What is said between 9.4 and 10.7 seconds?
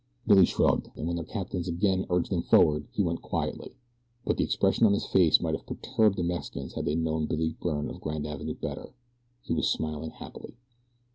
he was smiling happily.